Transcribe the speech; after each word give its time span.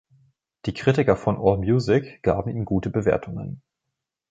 Die 0.65 0.73
Kritiker 0.73 1.15
von 1.15 1.37
Allmusic 1.37 2.23
gaben 2.23 2.49
ihm 2.49 2.65
gute 2.65 2.89
Bewertungen. 2.89 3.61